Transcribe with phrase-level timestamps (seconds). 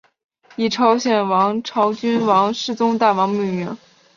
[0.55, 3.77] 以朝鲜王朝君王世宗大王命名。